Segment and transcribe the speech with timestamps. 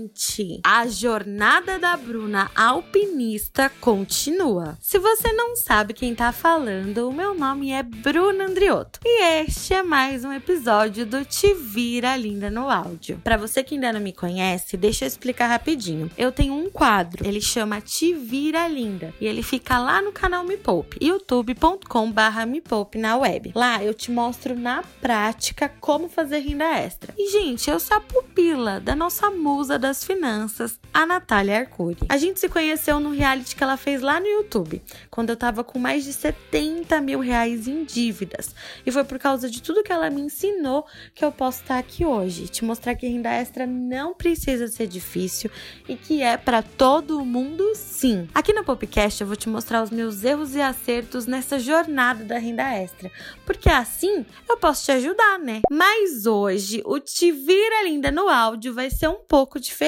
[0.00, 0.60] Gente!
[0.64, 4.78] A jornada da Bruna alpinista continua.
[4.80, 9.74] Se você não sabe quem tá falando, o meu nome é Bruna Andriotto e este
[9.74, 13.20] é mais um episódio do Te Vira Linda no áudio.
[13.22, 16.10] Para você que ainda não me conhece, deixa eu explicar rapidinho.
[16.16, 20.44] Eu tenho um quadro, ele chama Te Vira Linda e ele fica lá no canal
[20.44, 22.62] Me Poupe, youtube.com/barra Me
[22.94, 23.52] na web.
[23.54, 27.12] Lá eu te mostro na prática como fazer renda extra.
[27.18, 31.98] E gente, eu sou a pupila da nossa musa das finanças, a Natália Arcuri.
[32.08, 35.64] A gente se conheceu no reality que ela fez lá no YouTube, quando eu tava
[35.64, 38.54] com mais de 70 mil reais em dívidas.
[38.86, 42.06] E foi por causa de tudo que ela me ensinou que eu posso estar aqui
[42.06, 45.50] hoje, te mostrar que renda extra não precisa ser difícil
[45.88, 48.28] e que é para todo mundo sim.
[48.32, 52.38] Aqui no Popcast eu vou te mostrar os meus erros e acertos nessa jornada da
[52.38, 53.10] renda extra,
[53.44, 55.62] porque assim eu posso te ajudar, né?
[55.68, 59.79] Mas hoje o Te Vira Linda no áudio vai ser um pouco diferente.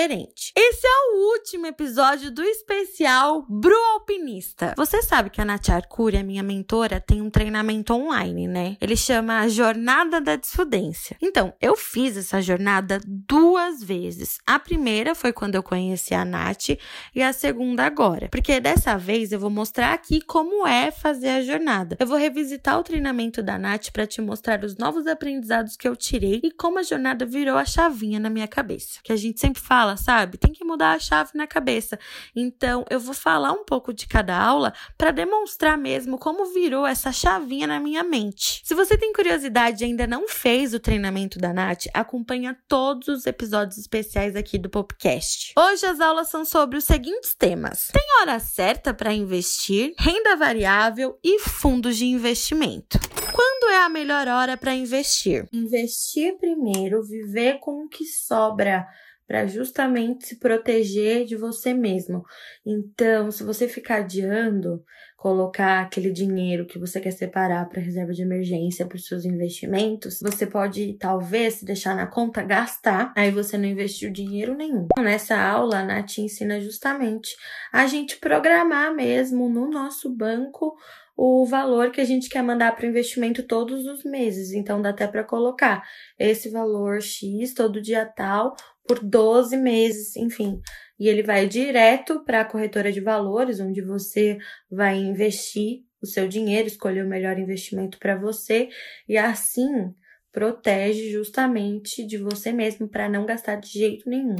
[0.56, 4.72] Esse é o último episódio do especial Bru Alpinista.
[4.74, 8.78] Você sabe que a Nath Arcuri, a minha mentora, tem um treinamento online, né?
[8.80, 11.18] Ele chama a Jornada da Desfudência.
[11.20, 14.38] Então, eu fiz essa jornada duas vezes.
[14.46, 16.70] A primeira foi quando eu conheci a Nath
[17.14, 18.30] e a segunda agora.
[18.30, 21.98] Porque dessa vez eu vou mostrar aqui como é fazer a jornada.
[22.00, 25.94] Eu vou revisitar o treinamento da Nath para te mostrar os novos aprendizados que eu
[25.94, 29.00] tirei e como a jornada virou a chavinha na minha cabeça.
[29.04, 30.38] Que a gente sempre fala, sabe?
[30.38, 31.98] Tem que mudar a chave na cabeça.
[32.34, 37.12] Então, eu vou falar um pouco de cada aula para demonstrar mesmo como virou essa
[37.12, 38.62] chavinha na minha mente.
[38.64, 43.27] Se você tem curiosidade e ainda não fez o treinamento da Nath, acompanha todos os
[43.27, 45.52] episódios especiais aqui do Popcast.
[45.58, 51.18] Hoje as aulas são sobre os seguintes temas: tem hora certa para investir, renda variável
[51.23, 52.98] e fundos de investimento.
[53.33, 55.48] Quando é a melhor hora para investir?
[55.52, 58.86] Investir primeiro, viver com o que sobra
[59.32, 62.22] para justamente se proteger de você mesmo.
[62.66, 64.84] Então, se você ficar adiando,
[65.16, 70.20] colocar aquele dinheiro que você quer separar para reserva de emergência para os seus investimentos,
[70.20, 74.86] você pode talvez se deixar na conta gastar, aí você não investiu dinheiro nenhum.
[74.98, 77.34] Nessa aula, a Nath ensina justamente
[77.72, 80.76] a gente programar mesmo no nosso banco
[81.16, 84.52] o valor que a gente quer mandar para o investimento todos os meses.
[84.52, 85.82] Então dá até para colocar
[86.18, 88.56] esse valor X todo dia tal
[88.86, 90.60] por 12 meses, enfim.
[90.98, 94.38] E ele vai direto para a corretora de valores, onde você
[94.70, 98.68] vai investir o seu dinheiro, escolher o melhor investimento para você
[99.08, 99.94] e assim
[100.32, 104.36] protege justamente de você mesmo para não gastar de jeito nenhum.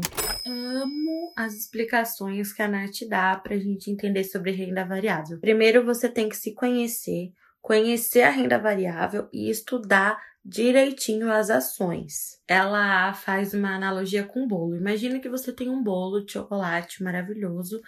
[0.47, 5.39] Amo as explicações que a Nath dá para a gente entender sobre renda variável.
[5.39, 12.42] Primeiro, você tem que se conhecer, conhecer a renda variável e estudar direitinho as ações.
[12.53, 14.77] Ela faz uma analogia com bolo.
[14.77, 17.81] Imagina que você tem um bolo de chocolate maravilhoso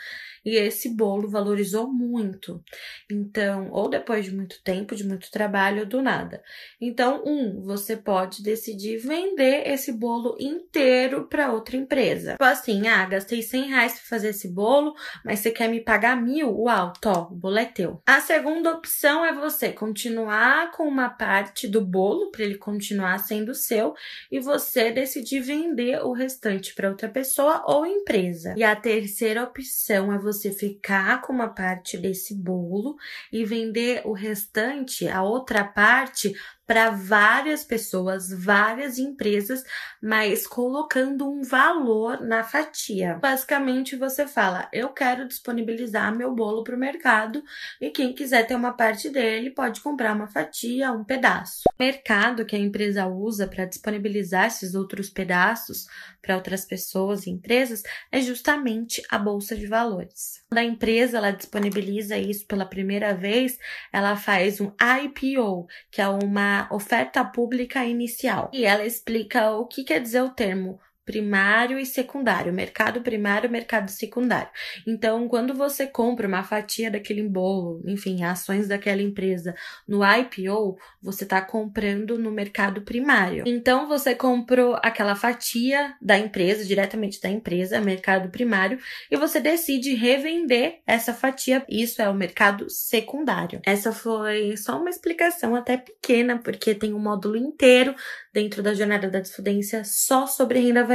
[0.42, 2.64] e esse bolo valorizou muito.
[3.10, 6.42] Então, ou depois de muito tempo, de muito trabalho, ou do nada.
[6.80, 12.32] Então, um, você pode decidir vender esse bolo inteiro para outra empresa.
[12.32, 16.16] Tipo assim, ah, gastei 100 reais para fazer esse bolo, mas você quer me pagar
[16.16, 16.58] mil?
[16.58, 18.00] Uau, tó, o bolo é teu.
[18.06, 23.54] A segunda opção é você continuar com uma parte do bolo para ele continuar sendo
[23.54, 23.94] seu
[24.32, 24.53] e você
[24.92, 28.54] decidir vender o restante para outra pessoa ou empresa.
[28.56, 32.96] E a terceira opção é você ficar com uma parte desse bolo
[33.32, 36.34] e vender o restante, a outra parte,
[36.66, 39.62] para várias pessoas, várias empresas,
[40.02, 43.18] mas colocando um valor na fatia.
[43.20, 47.42] Basicamente, você fala: eu quero disponibilizar meu bolo para o mercado
[47.80, 51.62] e quem quiser ter uma parte dele pode comprar uma fatia, um pedaço.
[51.78, 55.86] O mercado que a empresa usa para disponibilizar esses outros pedaços
[56.22, 60.42] para outras pessoas e empresas é justamente a bolsa de valores.
[60.48, 63.58] Quando a empresa ela disponibiliza isso pela primeira vez,
[63.92, 64.72] ela faz um
[65.02, 68.50] IPO, que é uma oferta pública inicial.
[68.52, 73.90] E ela explica o que quer dizer o termo primário e secundário, mercado primário, mercado
[73.90, 74.48] secundário.
[74.86, 79.54] Então, quando você compra uma fatia daquele bolo, enfim, ações daquela empresa
[79.86, 83.44] no IPO, você está comprando no mercado primário.
[83.46, 88.78] Então, você comprou aquela fatia da empresa, diretamente da empresa, mercado primário,
[89.10, 91.64] e você decide revender essa fatia.
[91.68, 93.60] Isso é o mercado secundário.
[93.64, 97.94] Essa foi só uma explicação até pequena, porque tem um módulo inteiro
[98.32, 100.93] dentro da jornada da desfudência só sobre renda variável.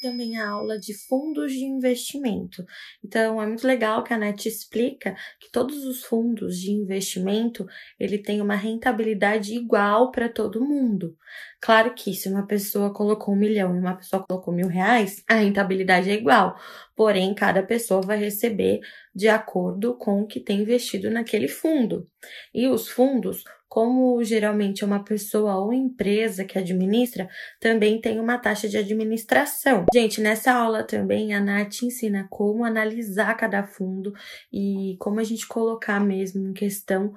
[0.00, 2.64] Também a aula de fundos de investimento.
[3.04, 7.64] Então, é muito legal que a NET explica que todos os fundos de investimento,
[8.00, 11.16] ele tem uma rentabilidade igual para todo mundo.
[11.60, 15.34] Claro que se uma pessoa colocou um milhão e uma pessoa colocou mil reais, a
[15.34, 16.56] rentabilidade é igual.
[16.96, 18.80] Porém, cada pessoa vai receber
[19.14, 22.08] de acordo com o que tem investido naquele fundo.
[22.52, 27.26] E os fundos, como geralmente é uma pessoa ou empresa que administra,
[27.58, 29.86] também tem uma taxa de administração.
[29.94, 34.12] Gente, nessa aula também a Nath ensina como analisar cada fundo
[34.52, 37.14] e como a gente colocar mesmo em questão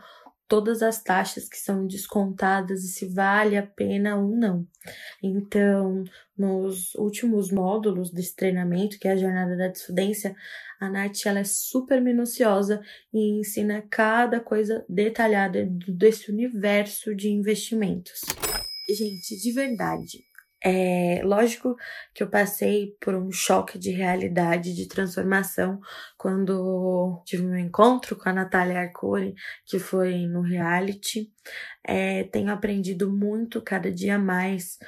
[0.48, 4.68] todas as taxas que são descontadas e se vale a pena ou não.
[5.22, 6.04] Então,
[6.38, 10.36] nos últimos módulos desse treinamento, que é a jornada da desfudência,
[10.80, 12.82] a Nath ela é super minuciosa
[13.14, 18.22] e ensina cada coisa detalhada desse universo de investimentos.
[18.90, 20.24] Gente, de verdade,
[20.68, 21.76] é lógico
[22.12, 25.80] que eu passei por um choque de realidade, de transformação,
[26.18, 31.32] quando tive meu encontro com a Natália Arcuri, que foi no reality.
[31.84, 34.80] É, tenho aprendido muito cada dia mais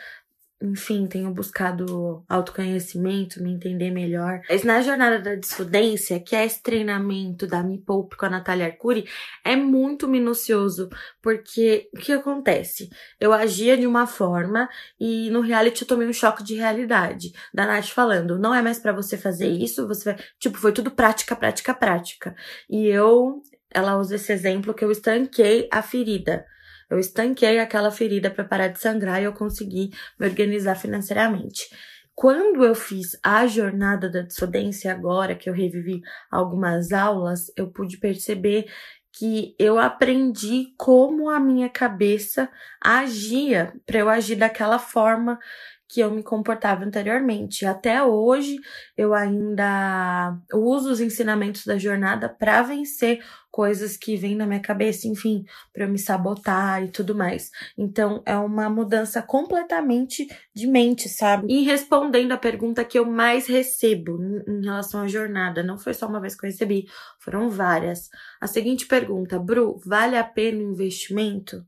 [0.61, 4.41] enfim, tenho buscado autoconhecimento, me entender melhor.
[4.49, 8.65] Mas na jornada da desfudência, que é esse treinamento da Me Poupe com a Natália
[8.65, 9.07] Arcuri,
[9.43, 10.89] é muito minucioso,
[11.21, 12.89] porque o que acontece?
[13.19, 14.67] Eu agia de uma forma
[14.99, 17.31] e no reality eu tomei um choque de realidade.
[17.53, 20.23] Da Nath falando, não é mais para você fazer isso, você vai.
[20.39, 22.35] Tipo, foi tudo prática, prática, prática.
[22.67, 26.45] E eu, ela usa esse exemplo que eu estanquei a ferida.
[26.89, 31.69] Eu estanquei aquela ferida para parar de sangrar e eu consegui me organizar financeiramente.
[32.15, 36.01] Quando eu fiz a jornada da desfodência agora, que eu revivi
[36.31, 38.65] algumas aulas, eu pude perceber
[39.11, 42.49] que eu aprendi como a minha cabeça
[42.81, 45.39] agia para eu agir daquela forma
[45.87, 47.65] que eu me comportava anteriormente.
[47.65, 48.57] Até hoje
[48.95, 53.23] eu ainda uso os ensinamentos da jornada para vencer
[53.57, 55.43] coisas que vêm na minha cabeça, enfim,
[55.73, 57.49] para eu me sabotar e tudo mais.
[57.75, 61.51] Então é uma mudança completamente de mente, sabe?
[61.51, 66.07] E respondendo a pergunta que eu mais recebo em relação à jornada, não foi só
[66.07, 66.85] uma vez que eu recebi,
[67.19, 68.09] foram várias.
[68.39, 71.65] A seguinte pergunta, Bru, vale a pena o investimento?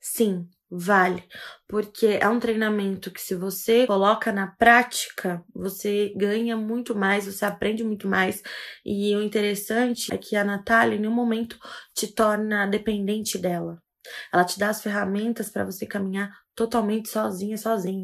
[0.00, 1.24] Sim, Vale,
[1.66, 7.46] porque é um treinamento que se você coloca na prática, você ganha muito mais, você
[7.46, 8.42] aprende muito mais.
[8.84, 11.58] E o interessante é que a Natália em nenhum momento
[11.94, 13.82] te torna dependente dela.
[14.32, 18.02] Ela te dá as ferramentas para você caminhar totalmente sozinha, sozinho.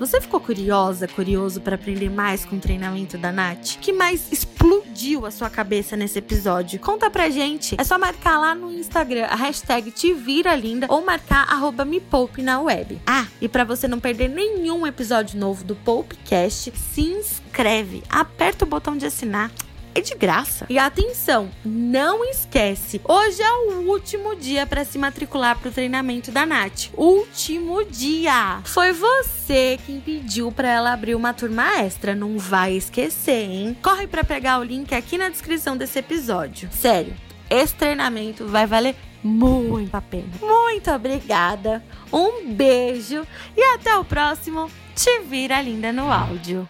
[0.00, 3.76] Você ficou curiosa, curioso para aprender mais com o treinamento da Nath?
[3.82, 6.80] que mais explodiu a sua cabeça nesse episódio?
[6.80, 7.76] Conta pra gente.
[7.78, 12.00] É só marcar lá no Instagram a hashtag Te Vira Linda ou marcar arroba Me
[12.00, 12.98] Poupe na web.
[13.06, 18.68] Ah, e para você não perder nenhum episódio novo do Poupecast, se inscreve, aperta o
[18.68, 19.50] botão de assinar
[19.94, 20.66] é de graça.
[20.68, 26.30] E atenção, não esquece, hoje é o último dia para se matricular para o treinamento
[26.30, 26.90] da Nath.
[26.94, 28.60] Último dia.
[28.64, 33.76] Foi você quem pediu para ela abrir uma turma extra, não vai esquecer, hein?
[33.82, 36.68] Corre para pegar o link aqui na descrição desse episódio.
[36.72, 37.14] Sério,
[37.48, 40.28] esse treinamento vai valer muito a pena.
[40.40, 41.84] Muito obrigada.
[42.12, 46.68] Um beijo e até o próximo Te Vira Linda no áudio.